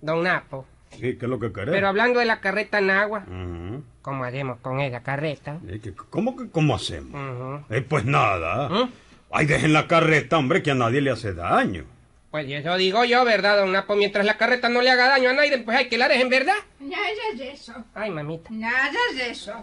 Don 0.02 0.24
Napo. 0.24 0.66
Sí, 0.92 1.00
¿qué 1.18 1.26
es 1.26 1.30
lo 1.30 1.40
que 1.40 1.52
querés? 1.52 1.72
Pero 1.72 1.88
hablando 1.88 2.20
de 2.20 2.26
la 2.26 2.40
carreta 2.42 2.80
en 2.80 2.90
agua, 2.92 3.24
Ujú. 3.28 3.84
¿cómo 4.02 4.24
haremos 4.24 4.60
con 4.60 4.80
esa 4.82 5.02
carreta? 5.02 5.58
Eh, 5.68 5.80
¿Cómo 6.10 6.36
que 6.36 6.50
cómo 6.50 6.76
hacemos? 6.76 7.62
Eh, 7.70 7.82
pues 7.82 8.06
nada. 8.06 8.70
¿Mm? 8.70 8.92
Ay, 9.32 9.46
dejen 9.46 9.74
la 9.74 9.88
carreta, 9.88 10.38
hombre, 10.38 10.62
que 10.62 10.72
a 10.72 10.76
nadie 10.76 11.02
le 11.02 11.10
hace 11.12 11.34
daño. 11.34 11.86
Pues 12.30 12.50
eso 12.50 12.76
digo 12.78 13.04
yo, 13.06 13.26
¿verdad, 13.26 13.58
don 13.58 13.72
Napo? 13.72 13.96
Mientras 13.96 14.26
la 14.26 14.38
carreta 14.38 14.70
no 14.70 14.82
le 14.82 14.90
haga 14.92 15.08
daño 15.08 15.30
a 15.30 15.34
nadie, 15.34 15.58
pues 15.60 15.78
hay 15.78 15.90
que 15.90 15.98
la 15.98 16.08
dejen, 16.08 16.30
¿verdad? 16.30 16.56
Nada 16.80 17.04
de 17.36 17.52
eso. 17.52 17.74
Ay, 17.96 18.10
mamita. 18.12 18.50
Nada 18.52 18.92
de 19.16 19.30
eso. 19.32 19.54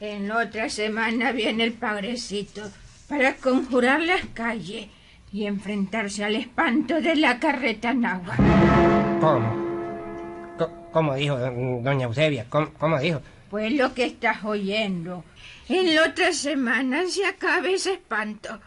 En 0.00 0.30
otra 0.30 0.68
semana 0.68 1.32
viene 1.32 1.64
el 1.64 1.72
padrecito 1.72 2.62
para 3.08 3.34
conjurar 3.36 4.00
las 4.02 4.24
calles 4.34 4.86
y 5.32 5.46
enfrentarse 5.46 6.24
al 6.24 6.36
espanto 6.36 7.00
de 7.00 7.16
la 7.16 7.38
carreta 7.38 7.92
nagua. 7.94 8.36
¿Cómo? 9.20 9.68
¿Cómo 10.92 11.14
dijo 11.14 11.38
do- 11.38 11.80
doña 11.82 12.06
Eusebia? 12.06 12.46
¿Cómo, 12.48 12.72
cómo 12.78 12.98
dijo? 12.98 13.20
Pues 13.50 13.72
lo 13.72 13.94
que 13.94 14.04
estás 14.04 14.44
oyendo. 14.44 15.24
En 15.68 15.94
la 15.94 16.04
otra 16.04 16.32
semana 16.32 17.06
se 17.08 17.26
acaba 17.26 17.68
ese 17.68 17.94
espanto. 17.94 18.58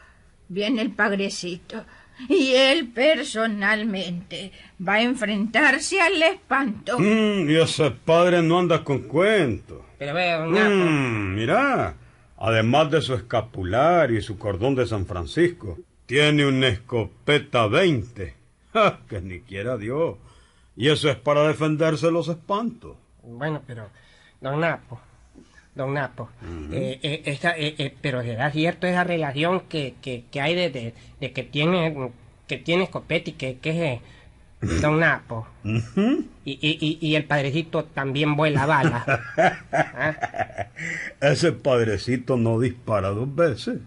Viene 0.48 0.81
el 0.81 0.91
padrecito 0.91 1.83
y 2.29 2.53
él 2.53 2.88
personalmente 2.89 4.51
va 4.88 4.93
a 4.95 5.01
enfrentarse 5.01 6.00
al 6.01 6.21
espanto. 6.21 7.00
Mm, 7.00 7.50
y 7.50 7.55
ese 7.55 7.91
padre 7.91 8.41
no 8.43 8.60
anda 8.60 8.83
con 8.83 9.00
cuentos. 9.03 9.79
Pero 9.98 10.13
Napo. 10.13 10.69
Mm, 10.69 11.36
mira, 11.36 11.95
además 12.41 12.89
de 12.89 13.01
su 13.01 13.13
escapulario 13.13 14.17
y 14.17 14.21
su 14.21 14.39
cordón 14.39 14.74
de 14.74 14.88
San 14.88 15.05
Francisco, 15.05 15.77
tiene 16.07 16.48
una 16.48 16.69
escopeta 16.69 17.67
20. 17.67 18.33
¡Ja! 18.74 19.00
Que 19.07 19.21
ni 19.21 19.41
quiera 19.41 19.77
Dios. 19.77 20.15
Y 20.75 20.89
eso 20.89 21.10
es 21.10 21.17
para 21.17 21.48
defenderse 21.48 22.07
de 22.07 22.12
los 22.12 22.27
espantos. 22.27 22.98
Bueno, 23.24 23.62
pero, 23.67 23.88
don 24.39 24.60
Napo, 24.60 25.00
don 25.75 25.93
Napo, 25.93 26.29
eh, 26.71 27.00
eh, 27.03 27.21
esa, 27.25 27.55
eh, 27.55 27.75
eh, 27.77 27.95
pero 28.01 28.24
será 28.24 28.50
cierto 28.50 28.88
esa 28.88 29.03
relación 29.03 29.62
que, 29.69 29.93
que, 30.01 30.25
que 30.31 30.41
hay 30.41 30.55
de, 30.55 30.71
de, 30.71 30.93
de 31.19 31.31
que 31.31 31.43
tiene 31.43 32.12
que 32.48 32.57
tiene 32.57 32.86
escopeta 32.86 33.29
y 33.29 33.33
que, 33.33 33.60
que 33.60 33.93
es 33.93 34.01
don 34.62 35.00
Napo. 35.00 35.48
Y, 35.63 35.80
y, 36.46 36.58
y, 36.80 36.98
y 37.01 37.15
el 37.15 37.25
padrecito 37.25 37.86
también 37.86 38.36
vuela 38.36 38.65
bala. 38.65 39.06
¿Ah? 39.72 40.68
Ese 41.20 41.51
padrecito 41.51 42.38
no 42.38 42.60
dispara 42.60 43.10
dos 43.10 43.34
veces. 43.34 43.80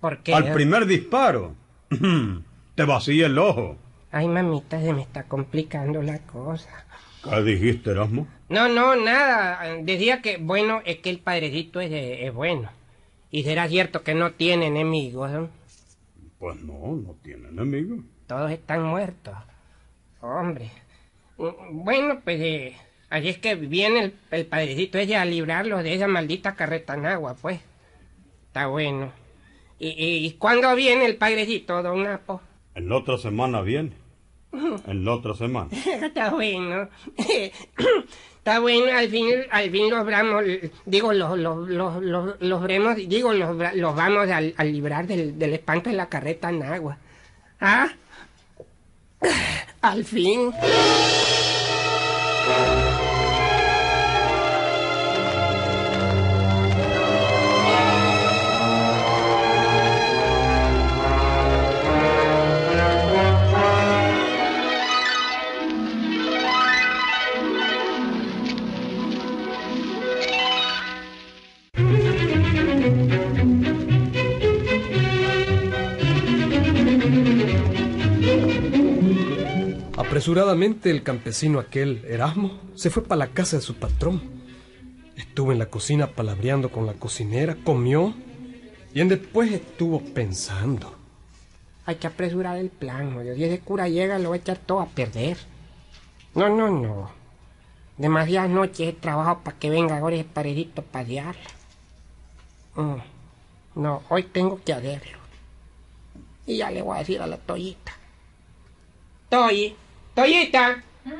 ¿Por 0.00 0.18
qué? 0.18 0.34
Al 0.34 0.52
primer 0.52 0.86
disparo, 0.86 1.54
te 2.74 2.84
vacía 2.84 3.26
el 3.26 3.38
ojo. 3.38 3.76
Ay, 4.10 4.28
mamita, 4.28 4.80
se 4.80 4.92
me 4.92 5.02
está 5.02 5.24
complicando 5.24 6.02
la 6.02 6.18
cosa. 6.18 6.84
¿Qué 7.24 7.42
dijiste, 7.42 7.90
Erasmo? 7.90 8.26
No, 8.48 8.68
no, 8.68 8.96
nada. 8.96 9.60
Decía 9.82 10.20
que, 10.20 10.36
bueno, 10.38 10.82
es 10.84 10.98
que 10.98 11.08
el 11.10 11.20
padrecito 11.20 11.80
es, 11.80 11.90
es 11.92 12.34
bueno. 12.34 12.70
Y 13.30 13.44
será 13.44 13.68
cierto 13.68 14.02
que 14.02 14.14
no 14.14 14.32
tiene 14.32 14.66
enemigos. 14.66 15.48
Pues 16.38 16.60
no, 16.60 16.96
no 16.96 17.16
tiene 17.22 17.48
enemigo. 17.48 18.02
Todos 18.26 18.50
están 18.50 18.82
muertos. 18.82 19.34
Hombre. 20.22 20.70
Bueno, 21.36 22.20
pues 22.22 22.40
eh, 22.40 22.76
así 23.10 23.28
es 23.28 23.38
que 23.38 23.56
viene 23.56 24.04
el, 24.04 24.14
el 24.30 24.46
padrecito 24.46 24.98
ese 24.98 25.16
a 25.16 25.24
librarlos 25.24 25.82
de 25.82 25.94
esa 25.94 26.06
maldita 26.06 26.54
carreta 26.54 26.94
en 26.94 27.06
agua, 27.06 27.36
pues. 27.40 27.60
Está 28.46 28.68
bueno. 28.68 29.12
¿Y, 29.78 29.88
y, 29.88 30.26
y 30.26 30.32
cuándo 30.34 30.74
viene 30.76 31.06
el 31.06 31.16
padrecito, 31.16 31.82
don 31.82 32.04
Napo? 32.04 32.40
En 32.74 32.88
la 32.88 32.96
otra 32.96 33.18
semana 33.18 33.60
viene. 33.62 33.92
En 34.86 35.04
la 35.04 35.14
otra 35.14 35.34
semana. 35.34 35.68
Está 36.02 36.30
bueno. 36.30 36.88
Está 38.38 38.58
bueno, 38.58 38.96
al 38.96 39.08
fin, 39.08 39.28
al 39.50 39.70
fin 39.70 39.88
los 39.88 40.04
bramos, 40.04 40.42
digo, 40.84 41.12
los, 41.12 41.38
los, 41.38 41.68
los, 41.68 42.02
los, 42.02 42.40
los 42.40 42.62
bremos, 42.62 42.96
digo, 42.96 43.32
los, 43.32 43.56
los 43.76 43.94
vamos 43.94 44.28
a, 44.30 44.38
a 44.38 44.64
librar 44.64 45.06
del, 45.06 45.38
del 45.38 45.54
espanto 45.54 45.90
de 45.90 45.96
la 45.96 46.08
carreta 46.08 46.50
en 46.50 46.62
agua. 46.64 46.98
¿Ah? 47.60 47.88
Al 49.82 50.04
fin. 50.04 50.52
Apresuradamente 80.22 80.88
el 80.88 81.02
campesino 81.02 81.58
aquel, 81.58 82.04
Erasmo, 82.04 82.60
se 82.76 82.90
fue 82.90 83.02
para 83.02 83.18
la 83.18 83.26
casa 83.32 83.56
de 83.56 83.62
su 83.62 83.74
patrón. 83.74 84.22
Estuvo 85.16 85.50
en 85.50 85.58
la 85.58 85.66
cocina 85.66 86.06
palabreando 86.06 86.70
con 86.70 86.86
la 86.86 86.92
cocinera, 86.92 87.56
comió 87.56 88.14
y 88.94 89.00
en 89.00 89.08
después 89.08 89.50
estuvo 89.50 90.00
pensando. 90.00 90.94
Hay 91.86 91.96
que 91.96 92.06
apresurar 92.06 92.56
el 92.56 92.70
plan, 92.70 93.16
oye. 93.16 93.34
Si 93.34 93.42
ese 93.42 93.58
cura 93.58 93.88
llega, 93.88 94.20
lo 94.20 94.28
va 94.28 94.36
a 94.36 94.38
echar 94.38 94.58
todo 94.58 94.78
a 94.78 94.86
perder. 94.86 95.38
No, 96.36 96.48
no, 96.48 96.70
no. 96.70 97.10
Demasiadas 97.98 98.48
noches 98.48 98.90
he 98.90 98.92
trabajado 98.92 99.40
para 99.40 99.58
que 99.58 99.70
venga 99.70 99.98
ahora 99.98 100.14
ese 100.14 100.24
paredito 100.24 100.82
a 100.82 100.84
pasearla. 100.84 101.50
Mm. 102.76 102.94
No, 103.74 104.04
hoy 104.08 104.22
tengo 104.22 104.60
que 104.64 104.72
hacerlo. 104.72 105.18
Y 106.46 106.58
ya 106.58 106.70
le 106.70 106.80
voy 106.80 106.94
a 106.94 107.00
decir 107.00 107.20
a 107.20 107.26
la 107.26 107.38
Toyita. 107.38 107.92
Toyi, 109.28 109.74
Toyita, 110.14 110.82
¿Qué 111.04 111.10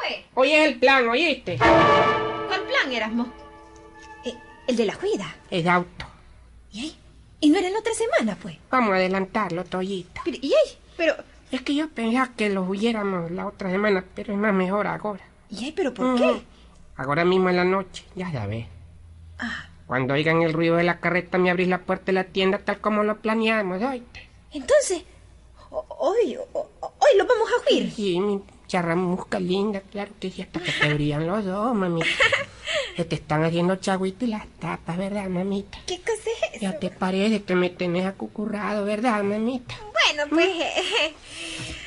fue? 0.00 0.24
hoy 0.34 0.52
es 0.52 0.68
el 0.68 0.78
plan, 0.78 1.08
¿oíste? 1.08 1.56
¿Cuál 1.58 2.60
plan, 2.62 2.92
Erasmo? 2.92 3.32
Eh, 4.24 4.34
el 4.66 4.76
de 4.76 4.84
la 4.84 4.94
cuida. 4.96 5.34
El 5.50 5.68
auto. 5.68 6.06
¿Y 6.72 6.80
ahí? 6.80 6.96
¿Y 7.40 7.50
no 7.50 7.58
era 7.58 7.70
la 7.70 7.78
otra 7.78 7.92
semana, 7.94 8.36
pues? 8.40 8.56
Vamos 8.70 8.92
a 8.92 8.96
adelantarlo, 8.96 9.64
Toyita. 9.64 10.20
Pero, 10.24 10.36
¿Y 10.40 10.48
ahí? 10.48 10.78
Pero, 10.96 11.14
Es 11.50 11.62
que 11.62 11.74
yo 11.74 11.88
pensaba 11.88 12.30
que 12.36 12.50
lo 12.50 12.62
huyéramos 12.62 13.30
la 13.30 13.46
otra 13.46 13.70
semana, 13.70 14.04
pero 14.14 14.32
es 14.34 14.38
más 14.38 14.52
mejor 14.54 14.86
ahora. 14.86 15.24
¿y 15.50 15.64
ahí? 15.64 15.72
¿Pero 15.72 15.92
por 15.94 16.06
Ujú. 16.06 16.18
qué? 16.18 16.42
Ahora 16.96 17.24
mismo 17.24 17.48
en 17.50 17.56
la 17.56 17.64
noche, 17.64 18.04
ya 18.14 18.30
sabes. 18.30 18.66
Ah, 19.38 19.66
Cuando 19.86 20.14
oigan 20.14 20.42
el 20.42 20.52
ruido 20.52 20.76
de 20.76 20.84
la 20.84 21.00
carreta, 21.00 21.38
me 21.38 21.50
abrís 21.50 21.68
la 21.68 21.78
puerta 21.78 22.06
de 22.06 22.12
la 22.12 22.24
tienda 22.24 22.58
tal 22.58 22.78
como 22.80 23.02
lo 23.02 23.16
planeamos, 23.18 23.82
oíste. 23.82 24.28
entonces, 24.52 25.04
hoy, 25.98 26.36
ho- 26.52 26.70
hoy 26.80 27.18
lo 27.18 27.26
vamos 27.26 27.48
a 27.50 27.70
huir. 27.70 27.90
Sí, 27.92 28.20
mi 28.20 28.40
charramusca 28.66 29.38
linda, 29.40 29.80
claro 29.80 30.12
que 30.20 30.30
sí, 30.30 30.42
hasta 30.42 30.60
que 30.60 30.72
te 30.72 30.94
brillan 30.94 31.26
los 31.26 31.46
ojos, 31.46 31.74
mamita. 31.74 32.06
Se 32.96 33.04
te 33.04 33.14
están 33.16 33.42
haciendo 33.44 33.76
chagüito 33.76 34.24
y 34.26 34.28
las 34.28 34.46
tapas, 34.60 34.96
¿verdad, 34.98 35.28
mamita? 35.28 35.78
¿Qué 35.86 35.98
cosa 36.00 36.12
es 36.14 36.52
eso? 36.54 36.60
Ya 36.60 36.78
te 36.78 36.90
parece 36.90 37.42
que 37.42 37.54
me 37.54 37.70
tenés 37.70 38.04
acucurrado, 38.06 38.84
¿verdad, 38.84 39.22
mamita? 39.22 39.74
Bueno, 39.80 40.28
pues, 40.30 40.48
eh, 40.48 41.14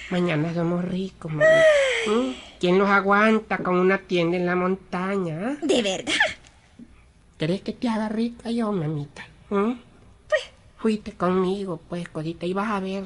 Mañana 0.10 0.54
somos 0.54 0.84
ricos, 0.84 1.32
mamita. 1.32 1.65
¿Mm? 2.08 2.34
¿Quién 2.60 2.77
nos 2.80 2.89
aguanta 2.89 3.58
con 3.60 3.75
una 3.77 4.00
tienda 4.00 4.38
en 4.38 4.46
la 4.46 4.56
montaña? 4.56 5.39
ah? 5.44 5.58
¿de 5.65 5.82
verdad? 5.82 6.13
¿Querés 7.38 7.62
que 7.62 7.74
te 7.74 7.88
haga 7.89 8.10
rica 8.10 8.50
yo, 8.51 8.72
mamita? 8.72 9.27
¿Mm? 9.50 9.74
Pues, 10.27 10.42
fuiste 10.77 11.13
conmigo, 11.13 11.80
pues, 11.89 12.08
cosita, 12.10 12.46
y 12.46 12.54
vas 12.54 12.70
a 12.72 12.80
ver. 12.80 13.06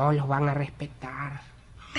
Todos 0.00 0.14
los 0.14 0.26
van 0.28 0.48
a 0.48 0.54
respetar. 0.54 1.42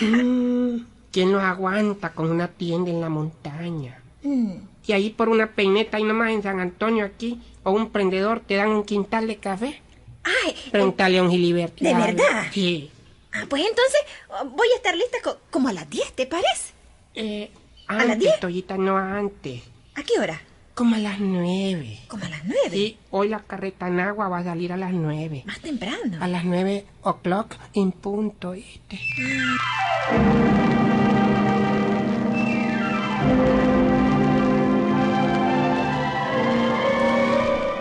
Mm, 0.02 0.78
¿Quién 1.12 1.32
nos 1.32 1.44
aguanta 1.44 2.14
con 2.14 2.32
una 2.32 2.48
tienda 2.48 2.90
en 2.90 3.00
la 3.00 3.10
montaña? 3.10 4.02
Mm. 4.24 4.54
Y 4.88 4.92
ahí 4.94 5.12
por 5.12 5.30
una 5.30 5.52
peineta 5.52 5.98
ahí 5.98 6.04
nomás 6.04 6.32
en 6.32 6.42
San 6.42 6.60
Antonio 6.60 7.06
aquí, 7.06 7.40
o 7.62 7.70
un 7.70 7.92
prendedor 7.92 8.40
te 8.40 8.56
dan 8.56 8.70
un 8.70 8.86
quintal 8.86 9.28
de 9.28 9.38
café. 9.38 9.84
Ay, 10.24 10.56
Pregúntale 10.72 11.20
a 11.20 11.22
un 11.22 11.30
Giliberto. 11.30 11.84
¿De 11.84 11.94
verdad? 11.94 12.46
Sí. 12.52 12.90
ah, 13.34 13.46
pues 13.48 13.62
entonces 13.68 14.02
oh, 14.30 14.46
voy 14.46 14.68
a 14.74 14.78
estar 14.78 14.96
lista 14.98 15.18
co- 15.24 15.38
como 15.52 15.68
a 15.68 15.74
las 15.74 15.88
10, 15.88 16.12
¿te 16.14 16.26
parece? 16.26 16.74
Eh, 17.14 17.52
¿A 17.88 17.94
las 17.98 18.04
antes, 18.06 18.20
diez? 18.20 18.40
Toyita, 18.40 18.78
no 18.78 18.98
antes. 18.98 19.62
¿A 19.94 20.02
qué 20.02 20.20
hora? 20.20 20.42
Como 20.74 20.96
a 20.96 21.00
las 21.00 21.20
nueve. 21.20 22.00
Como 22.08 22.24
a 22.24 22.30
las 22.30 22.44
9. 22.46 22.60
Sí, 22.72 22.98
hoy 23.10 23.28
la 23.28 23.40
carreta 23.40 23.88
en 23.88 24.00
agua 24.00 24.30
va 24.30 24.40
a 24.40 24.44
salir 24.44 24.72
a 24.72 24.78
las 24.78 24.94
nueve. 24.94 25.44
Más 25.46 25.60
temprano. 25.60 26.18
A 26.20 26.28
las 26.28 26.46
nueve 26.46 26.86
o'clock 27.04 27.56
en 27.74 27.92
punto, 27.92 28.52
¿viste? 28.52 29.00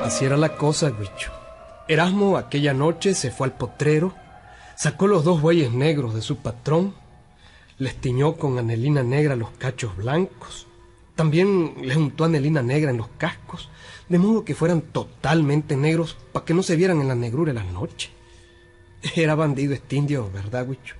Así 0.03 0.25
era 0.25 0.37
la 0.37 0.57
cosa, 0.57 0.91
Huicho. 0.91 1.31
Erasmo 1.87 2.37
aquella 2.37 2.75
noche 2.75 3.15
se 3.15 3.31
fue 3.31 3.47
al 3.47 3.53
potrero, 3.53 4.13
sacó 4.77 5.07
los 5.07 5.25
dos 5.25 5.41
bueyes 5.41 5.71
negros 5.71 6.15
de 6.15 6.23
su 6.23 6.37
patrón, 6.37 6.95
les 7.79 7.95
tiñó 8.01 8.37
con 8.37 8.59
anelina 8.59 9.03
negra 9.05 9.37
los 9.37 9.51
cachos 9.51 9.97
blancos, 9.97 10.67
también 11.21 11.75
les 11.83 11.99
untó 11.99 12.25
anelina 12.25 12.63
negra 12.63 12.91
en 12.91 12.97
los 12.97 13.09
cascos, 13.19 13.69
de 14.09 14.19
modo 14.19 14.43
que 14.43 14.55
fueran 14.55 14.81
totalmente 14.81 15.77
negros 15.77 16.17
para 16.33 16.47
que 16.47 16.55
no 16.55 16.63
se 16.63 16.77
vieran 16.77 17.03
en 17.03 17.09
la 17.09 17.15
negrura 17.15 17.53
de 17.53 17.61
la 17.61 17.71
noche. 17.71 18.09
Era 19.15 19.35
bandido 19.35 19.75
este 19.75 19.97
indio, 19.97 20.31
¿verdad, 20.33 20.67
Huicho? 20.67 20.95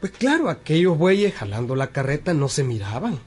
Pues 0.00 0.10
claro, 0.10 0.50
aquellos 0.50 0.98
bueyes 0.98 1.34
jalando 1.34 1.76
la 1.76 1.92
carreta 1.92 2.34
no 2.34 2.48
se 2.48 2.64
miraban. 2.64 3.20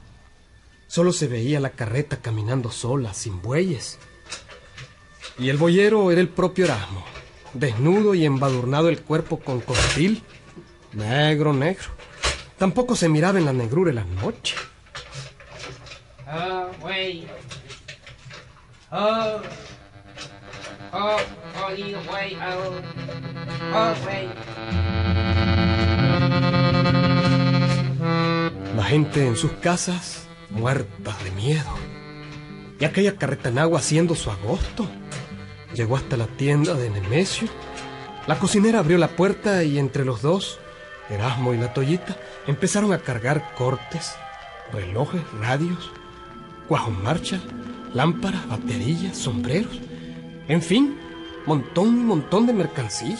Solo 0.86 1.14
se 1.14 1.28
veía 1.28 1.60
la 1.60 1.70
carreta 1.70 2.18
caminando 2.18 2.70
sola, 2.70 3.14
sin 3.14 3.40
bueyes. 3.40 3.98
Y 5.38 5.48
el 5.48 5.56
boyero 5.56 6.10
era 6.10 6.20
el 6.20 6.28
propio 6.28 6.66
Erasmo, 6.66 7.06
desnudo 7.54 8.14
y 8.14 8.26
embadurnado 8.26 8.90
el 8.90 9.00
cuerpo 9.00 9.40
con 9.40 9.60
cortil, 9.60 10.22
negro, 10.92 11.54
negro. 11.54 11.88
Tampoco 12.58 12.96
se 12.96 13.08
miraba 13.08 13.38
en 13.38 13.46
la 13.46 13.54
negrura 13.54 13.92
de 13.92 13.94
la 13.94 14.04
noche. 14.04 14.56
Oh. 16.32 16.70
Oh. 18.92 19.40
Oh, 20.92 21.16
jodido, 21.54 22.00
güey. 22.04 22.36
Oh. 22.36 22.80
Oh, 23.74 23.94
güey. 24.04 24.28
La 28.76 28.84
gente 28.84 29.26
en 29.26 29.36
sus 29.36 29.52
casas 29.54 30.28
muerta 30.50 31.16
de 31.24 31.30
miedo. 31.32 31.70
Y 32.78 32.84
aquella 32.84 33.16
carreta 33.16 33.48
en 33.48 33.58
agua 33.58 33.80
haciendo 33.80 34.14
su 34.14 34.30
agosto. 34.30 34.88
Llegó 35.74 35.96
hasta 35.96 36.16
la 36.16 36.26
tienda 36.26 36.74
de 36.74 36.90
Nemesio. 36.90 37.48
La 38.26 38.38
cocinera 38.38 38.78
abrió 38.78 38.98
la 38.98 39.08
puerta 39.08 39.64
y 39.64 39.78
entre 39.78 40.04
los 40.04 40.22
dos, 40.22 40.60
Erasmo 41.08 41.54
y 41.54 41.58
la 41.58 41.72
Tollita, 41.72 42.16
empezaron 42.46 42.92
a 42.92 42.98
cargar 42.98 43.54
cortes, 43.56 44.14
relojes, 44.72 45.22
radios, 45.40 45.92
cuajos 46.70 46.96
Marshall, 47.02 47.40
lámparas, 47.94 48.48
baterías, 48.48 49.16
sombreros. 49.16 49.80
En 50.46 50.62
fin, 50.62 50.96
montón 51.44 51.88
y 51.88 52.04
montón 52.04 52.46
de 52.46 52.52
mercancía. 52.52 53.18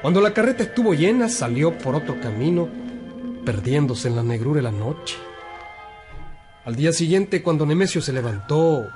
Cuando 0.00 0.20
la 0.20 0.32
carreta 0.32 0.62
estuvo 0.62 0.94
llena, 0.94 1.28
salió 1.28 1.76
por 1.76 1.96
otro 1.96 2.20
camino, 2.20 2.68
perdiéndose 3.44 4.06
en 4.06 4.14
la 4.14 4.22
negrura 4.22 4.58
de 4.58 4.62
la 4.62 4.70
noche. 4.70 5.16
Al 6.64 6.76
día 6.76 6.92
siguiente, 6.92 7.42
cuando 7.42 7.66
Nemesio 7.66 8.00
se 8.00 8.12
levantó 8.12 8.86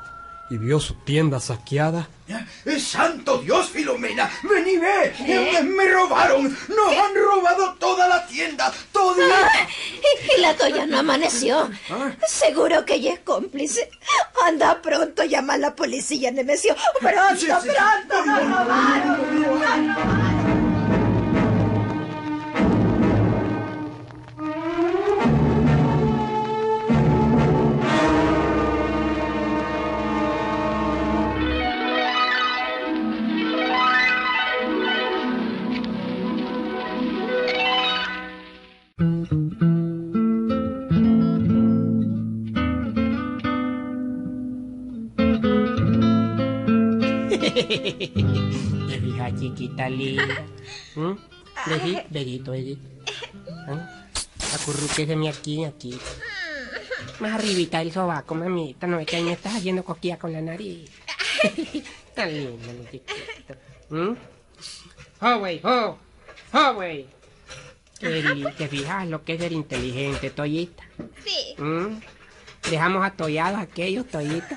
y 0.50 0.56
vio 0.58 0.80
su 0.80 0.94
tienda 0.94 1.40
saqueada, 1.40 2.08
¡Eh, 2.66 2.78
¡Santo 2.78 3.38
Dios, 3.38 3.70
Filomena! 3.70 4.30
¡Ven 4.42 4.68
y 4.68 4.76
ve! 4.76 5.14
Eh, 5.20 5.62
¡Me 5.62 5.88
robaron! 5.88 6.44
¡Nos 6.68 6.92
han 6.92 7.14
robado 7.14 7.72
toda 7.76 8.06
la 8.06 8.26
tienda! 8.26 8.70
¡Todita! 8.92 9.50
Y, 10.34 10.36
y 10.36 10.40
la 10.42 10.54
Toya 10.54 10.84
no 10.84 10.98
amaneció. 10.98 11.70
Seguro 12.26 12.84
que 12.84 12.96
ella 12.96 13.14
es 13.14 13.20
cómplice. 13.20 13.90
Anda 14.46 14.82
pronto, 14.82 15.24
llama 15.24 15.54
a 15.54 15.58
la 15.58 15.74
policía, 15.74 16.30
Nemesio. 16.30 16.76
Pronto, 17.00 17.36
Sí, 17.40 17.46
sí, 17.46 17.52
sí. 17.62 17.68
pronto. 17.74 18.26
nos 18.26 18.42
robaron. 18.58 19.47
Te 48.88 49.00
fijas, 49.00 49.40
chiquita 49.40 49.88
linda. 49.90 50.46
¿Mm? 50.96 51.12
Beji- 51.66 52.04
Besito, 52.10 52.50
besito. 52.52 52.82
¿Ah? 53.68 54.06
Acurrúqueseme 54.54 55.28
aquí, 55.28 55.64
aquí. 55.64 55.98
Más 57.20 57.32
arribita 57.34 57.78
del 57.80 57.92
sobaco, 57.92 58.34
mamita. 58.34 58.86
No 58.86 58.98
es 59.00 59.06
que 59.06 59.16
ahí 59.16 59.22
me 59.24 59.32
estás 59.32 59.56
haciendo 59.56 59.84
cosquilla 59.84 60.18
con 60.18 60.32
la 60.32 60.40
nariz. 60.40 60.90
Tan 62.14 62.32
linda, 62.32 62.72
mi 62.72 62.84
chiquito. 62.86 63.54
¿Mm? 63.90 64.16
Oh, 65.20 65.38
güey, 65.38 65.60
oh. 65.64 65.98
Oh, 66.52 66.74
güey. 66.74 67.06
El- 68.00 68.54
¿Te 68.56 68.68
fijas 68.68 69.08
lo 69.08 69.24
que 69.24 69.34
es 69.34 69.40
ser 69.40 69.52
inteligente, 69.52 70.30
Toyita? 70.30 70.84
Sí. 71.24 71.54
¿Mm? 71.60 71.98
Dejamos 72.70 73.04
atollados 73.06 73.60
aquellos 73.60 74.06
Toyita. 74.08 74.56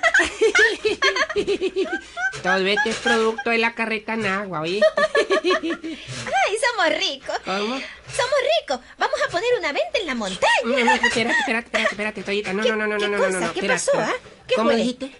Todo 2.42 2.56
este 2.66 2.90
es 2.90 2.96
producto 2.96 3.50
de 3.50 3.58
la 3.58 3.74
carreta 3.74 4.14
en 4.14 4.26
agua, 4.26 4.60
¿oíste? 4.62 4.86
Ay, 5.44 6.56
somos 6.60 6.98
ricos. 6.98 7.36
¿Cómo? 7.44 7.74
Somos 7.76 8.38
ricos. 8.60 8.80
Vamos 8.98 9.16
a 9.26 9.30
poner 9.30 9.48
una 9.58 9.72
venta 9.72 9.98
en 10.00 10.06
la 10.06 10.14
montaña. 10.14 10.48
No, 10.64 10.70
no, 10.70 10.78
espérate, 10.78 11.06
espérate, 11.08 11.66
espérate, 11.66 11.82
espérate, 11.92 12.22
Toyita. 12.22 12.52
No, 12.52 12.62
¿Qué- 12.62 12.70
no, 12.70 12.76
no, 12.76 12.86
no, 12.86 12.98
no, 12.98 13.08
no, 13.08 13.18
no, 13.18 13.40
no, 13.40 13.52
¿Qué 13.52 13.60
espera, 13.60 13.74
pasó, 13.74 13.90
ah? 13.94 14.12
¿Qué 14.46 14.54
¿Cómo 14.56 14.70
fue? 14.70 14.76
dijiste? 14.78 15.12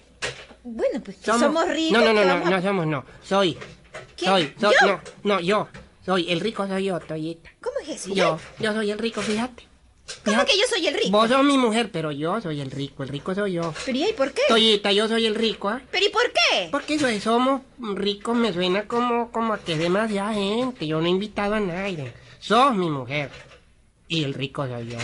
Bueno, 0.65 1.01
pues 1.05 1.17
que 1.19 1.25
somos, 1.25 1.69
ricos. 1.69 1.93
No, 1.99 2.05
no, 2.05 2.13
no, 2.13 2.25
no, 2.25 2.47
a- 2.47 2.51
no 2.51 2.63
somos, 2.63 2.87
no. 2.87 3.05
Soy. 3.23 3.57
¿Qué? 4.17 4.27
Soy, 4.27 4.55
soy, 4.61 4.75
¿Yo? 4.81 4.87
no, 4.87 5.01
no, 5.25 5.41
yo. 5.41 5.69
Soy, 6.05 6.31
el 6.33 6.41
rico 6.41 6.67
soy 6.67 6.85
yo, 6.85 6.99
Toyita. 7.01 7.51
¿Cómo 7.61 7.79
es 7.81 7.89
eso? 7.91 8.13
Yo, 8.15 8.39
yo 8.59 8.73
soy 8.73 8.91
el 8.91 8.99
rico, 8.99 9.23
fíjate. 9.23 9.69
¿Cómo 10.25 10.44
que 10.44 10.57
yo 10.57 10.64
soy 10.68 10.87
el 10.87 10.94
rico? 10.94 11.11
Vos 11.11 11.29
sos 11.29 11.44
mi 11.44 11.59
mujer, 11.59 11.90
pero 11.92 12.12
yo 12.12 12.40
soy 12.40 12.61
el 12.61 12.70
rico, 12.70 13.03
el 13.03 13.09
rico 13.09 13.35
soy 13.35 13.55
yo. 13.55 13.75
Pero 13.85 13.98
¿y 13.98 14.12
por 14.12 14.33
qué? 14.33 14.42
Toyita, 14.48 14.92
yo 14.92 15.09
soy 15.09 15.27
el 15.27 15.35
rico, 15.35 15.68
¿ah? 15.68 15.81
¿Pero 15.90 16.07
y 16.07 16.09
por 16.11 16.33
qué? 16.33 16.68
Porque 16.70 16.94
eso 16.94 17.07
de 17.07 17.20
somos 17.20 17.62
ricos 17.79 18.37
me 18.37 18.53
suena 18.53 18.87
como, 18.87 19.31
como 19.33 19.55
a 19.55 19.59
que 19.59 19.72
es 19.75 19.79
demasiada 19.79 20.33
gente. 20.35 20.87
Yo 20.87 21.01
no 21.01 21.07
he 21.07 21.11
invitado 21.11 21.55
a 21.55 21.61
nadie. 21.61 22.12
Sos 22.38 22.75
mi 22.75 22.88
mujer. 22.88 23.31
Y 24.09 24.25
el 24.25 24.35
rico 24.35 24.66
soy 24.66 24.88
yo. 24.88 24.98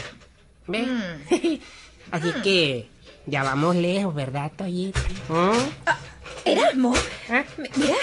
¿Ves? 0.67 0.87
Mm. 0.87 1.55
Así 2.11 2.33
que 2.43 2.89
ya 3.27 3.43
vamos 3.43 3.77
lejos, 3.77 4.15
¿verdad, 4.15 4.53
Toyita? 4.57 5.01
¿Mm? 5.29 5.99
Erasmo, 6.45 6.95
¿Eh? 7.29 7.45
mira, 7.77 7.97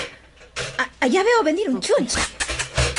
allá 0.99 1.23
veo 1.23 1.43
venir 1.43 1.69
un 1.69 1.81
chunche. 1.81 2.19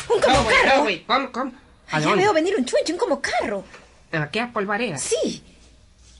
Un 0.09 0.21
como 0.21 0.47
carro. 0.47 0.87
¿Cómo, 1.07 1.33
cómo? 1.33 1.53
¿A 1.91 1.97
Allá 1.97 2.15
veo 2.15 2.33
venir 2.33 2.57
un 2.57 2.65
chunche, 2.65 2.93
un 2.93 2.99
como 2.99 3.21
carro. 3.21 3.65
¿A 4.13 4.31
qué 4.31 4.47
polvareda? 4.47 4.99
Sí. 4.99 5.43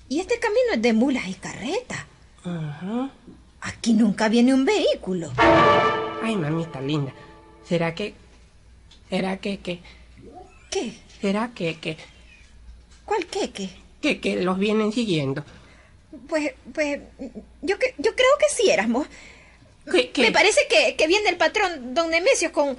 Y 0.09 0.21
este 0.21 0.39
camino 0.39 0.73
es 0.75 0.83
de 0.83 0.93
mulas 0.93 1.27
y 1.29 1.35
carretas. 1.35 1.99
Ajá. 2.45 3.11
Aquí 3.61 3.93
nunca 3.95 4.29
viene 4.29 4.55
un 4.55 4.65
vehículo. 4.65 5.33
Ay, 6.23 6.37
mamita 6.37 6.81
linda. 6.81 7.13
¿Será 7.69 7.95
que... 7.95 8.15
¿Será 9.11 9.39
que, 9.39 9.59
que... 9.59 9.81
¿Qué? 10.71 10.97
¿Será 11.21 11.51
que, 11.55 11.79
que... 11.79 11.97
¿Cuál 13.05 13.27
qué, 13.27 13.51
qué? 13.51 13.71
que, 14.01 14.21
que 14.21 14.37
los 14.43 14.59
vienen 14.59 14.93
siguiendo? 14.93 15.45
Pues, 16.29 16.53
pues, 16.73 17.01
yo, 17.63 17.79
que- 17.79 17.95
yo 17.99 18.15
creo 18.15 18.31
que 18.39 18.55
sí, 18.55 18.71
Erasmo. 18.71 19.07
¿Qué, 19.91 20.11
qué? 20.11 20.23
Me 20.23 20.33
parece 20.33 20.61
que, 20.69 20.97
que 20.97 21.07
viene 21.07 21.29
el 21.29 21.37
patrón, 21.37 21.95
don 21.95 22.11
Nemesio, 22.11 22.53
con, 22.53 22.77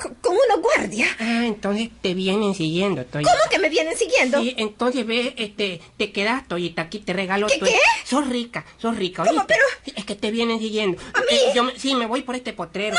con, 0.00 0.16
unos 0.32 0.60
guardias. 0.62 1.10
Ah, 1.20 1.42
entonces 1.44 1.90
te 2.00 2.14
vienen 2.14 2.54
siguiendo, 2.54 3.02
estoy... 3.02 3.24
¿Cómo 3.24 3.36
que 3.50 3.58
me 3.58 3.68
vienen 3.68 3.96
siguiendo? 3.96 4.40
Sí, 4.40 4.54
entonces 4.58 5.06
ve, 5.06 5.34
este, 5.36 5.80
te 5.96 6.10
quedas, 6.12 6.46
Toyita, 6.48 6.82
aquí 6.82 6.98
te 6.98 7.12
regalo 7.12 7.46
¿Qué, 7.46 7.60
qué? 7.60 7.78
Sos 8.04 8.28
rica, 8.28 8.64
sos 8.78 8.96
rica, 8.96 9.24
¿Cómo? 9.24 9.46
Pero- 9.46 9.60
Sí, 9.84 9.92
Es 9.96 10.04
que 10.04 10.14
te 10.14 10.30
vienen 10.30 10.58
siguiendo. 10.60 11.00
¿A 11.14 11.20
mí? 11.20 11.26
Eh, 11.30 11.52
yo 11.54 11.64
me- 11.64 11.78
sí, 11.78 11.94
me 11.94 12.06
voy 12.06 12.22
por 12.22 12.34
este 12.36 12.52
potrero. 12.52 12.96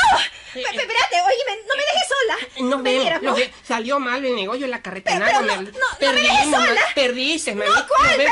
Pe- 0.52 0.60
pe- 0.60 0.68
Espérate, 0.68 1.16
oíme, 1.16 1.62
no 1.66 1.74
me 1.76 1.82
dejes 1.82 2.08
sola. 2.08 2.82
Vení, 2.82 3.04
vemos. 3.20 3.40
Salió 3.66 3.98
mal 3.98 4.24
el 4.24 4.34
negocio 4.36 4.64
en 4.66 4.70
la 4.70 4.82
carretera. 4.82 5.24
Pero 5.26 5.40
no, 5.42 5.56
no, 5.62 5.62
no 5.62 6.12
me 6.12 6.20
dejes 6.20 6.50
sola. 6.50 6.80
Perdiste, 6.94 7.54
No, 7.54 7.64
¿cuál? 7.64 8.18
Vení. 8.18 8.30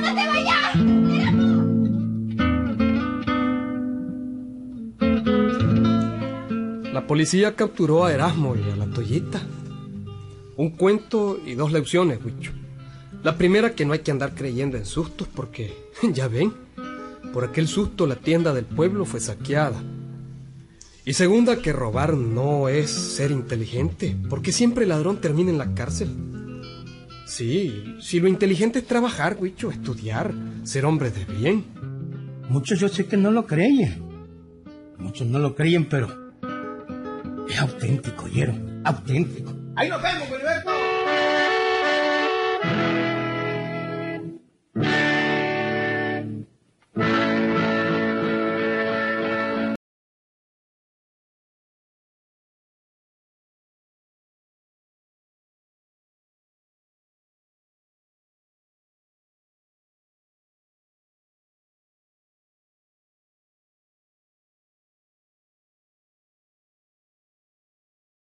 No 0.00 0.14
te 0.14 0.27
La 6.98 7.06
policía 7.06 7.54
capturó 7.54 8.04
a 8.04 8.12
Erasmo 8.12 8.56
y 8.56 8.70
a 8.72 8.74
la 8.74 8.86
Toyita. 8.86 9.40
Un 10.56 10.70
cuento 10.70 11.38
y 11.46 11.54
dos 11.54 11.70
lecciones, 11.70 12.18
Huicho. 12.24 12.50
La 13.22 13.38
primera 13.38 13.72
que 13.76 13.84
no 13.84 13.92
hay 13.92 14.00
que 14.00 14.10
andar 14.10 14.34
creyendo 14.34 14.76
en 14.76 14.84
sustos 14.84 15.28
porque, 15.32 15.76
ya 16.12 16.26
ven, 16.26 16.52
por 17.32 17.44
aquel 17.44 17.68
susto 17.68 18.04
la 18.04 18.16
tienda 18.16 18.52
del 18.52 18.64
pueblo 18.64 19.04
fue 19.04 19.20
saqueada. 19.20 19.80
Y 21.04 21.12
segunda 21.12 21.62
que 21.62 21.72
robar 21.72 22.14
no 22.14 22.68
es 22.68 22.90
ser 22.90 23.30
inteligente, 23.30 24.16
porque 24.28 24.50
siempre 24.50 24.82
el 24.82 24.88
ladrón 24.88 25.18
termina 25.18 25.52
en 25.52 25.58
la 25.58 25.74
cárcel. 25.74 26.08
Sí, 27.28 27.94
si 28.00 28.18
lo 28.18 28.26
inteligente 28.26 28.80
es 28.80 28.88
trabajar, 28.88 29.36
Huicho, 29.38 29.70
estudiar, 29.70 30.34
ser 30.64 30.84
hombre 30.84 31.12
de 31.12 31.24
bien. 31.26 31.64
Muchos 32.48 32.80
yo 32.80 32.88
sé 32.88 33.06
que 33.06 33.16
no 33.16 33.30
lo 33.30 33.46
creyen. 33.46 34.02
Muchos 34.98 35.28
no 35.28 35.38
lo 35.38 35.54
creyen, 35.54 35.88
pero 35.88 36.27
es 37.48 37.58
auténtico, 37.58 38.24
¿oyeron? 38.24 38.82
Auténtico. 38.84 39.52
Ahí 39.76 39.88
nos 39.88 40.02
vemos, 40.02 40.28
Gilberto. 40.28 40.70